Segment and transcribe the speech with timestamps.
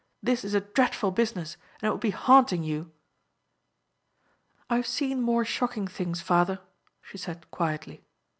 [0.23, 2.91] This is a dreadful business, and it will be haunting you."
[4.67, 6.59] "I have seen more shocking things, father,"
[7.03, 8.03] she said, quietly.